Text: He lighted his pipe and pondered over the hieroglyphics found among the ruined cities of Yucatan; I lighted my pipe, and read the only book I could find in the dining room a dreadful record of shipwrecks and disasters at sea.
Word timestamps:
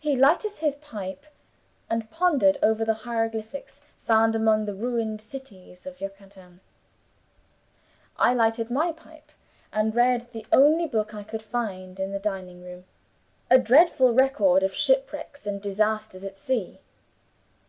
He 0.00 0.16
lighted 0.16 0.54
his 0.58 0.74
pipe 0.74 1.24
and 1.88 2.10
pondered 2.10 2.58
over 2.64 2.84
the 2.84 2.94
hieroglyphics 3.06 3.80
found 4.04 4.34
among 4.34 4.64
the 4.64 4.74
ruined 4.74 5.20
cities 5.20 5.86
of 5.86 6.00
Yucatan; 6.00 6.58
I 8.16 8.34
lighted 8.34 8.72
my 8.72 8.90
pipe, 8.90 9.30
and 9.72 9.94
read 9.94 10.26
the 10.32 10.44
only 10.50 10.88
book 10.88 11.14
I 11.14 11.22
could 11.22 11.44
find 11.44 12.00
in 12.00 12.10
the 12.10 12.18
dining 12.18 12.64
room 12.64 12.86
a 13.48 13.60
dreadful 13.60 14.12
record 14.12 14.64
of 14.64 14.74
shipwrecks 14.74 15.46
and 15.46 15.62
disasters 15.62 16.24
at 16.24 16.40
sea. 16.40 16.80